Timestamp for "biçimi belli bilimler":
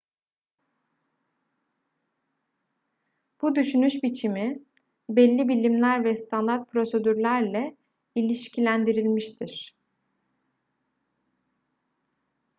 4.03-6.03